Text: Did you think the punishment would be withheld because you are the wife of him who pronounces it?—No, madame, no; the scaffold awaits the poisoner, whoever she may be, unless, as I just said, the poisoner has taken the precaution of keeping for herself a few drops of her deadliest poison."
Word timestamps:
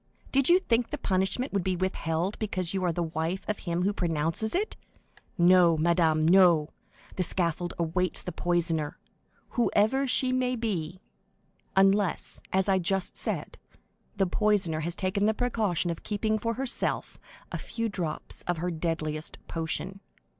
Did 0.31 0.49
you 0.49 0.57
think 0.57 0.89
the 0.89 0.97
punishment 0.97 1.53
would 1.53 1.63
be 1.63 1.75
withheld 1.75 2.39
because 2.39 2.73
you 2.73 2.83
are 2.83 2.91
the 2.91 3.03
wife 3.03 3.47
of 3.47 3.59
him 3.59 3.83
who 3.83 3.93
pronounces 3.93 4.55
it?—No, 4.55 5.77
madame, 5.77 6.27
no; 6.27 6.69
the 7.17 7.21
scaffold 7.21 7.75
awaits 7.77 8.23
the 8.23 8.31
poisoner, 8.31 8.97
whoever 9.49 10.07
she 10.07 10.33
may 10.33 10.55
be, 10.55 10.99
unless, 11.75 12.41
as 12.51 12.67
I 12.67 12.79
just 12.79 13.15
said, 13.15 13.59
the 14.15 14.25
poisoner 14.25 14.79
has 14.79 14.95
taken 14.95 15.27
the 15.27 15.35
precaution 15.35 15.91
of 15.91 16.01
keeping 16.01 16.39
for 16.39 16.55
herself 16.55 17.19
a 17.51 17.59
few 17.59 17.87
drops 17.87 18.41
of 18.47 18.57
her 18.57 18.71
deadliest 18.71 19.37
poison." 19.47 19.99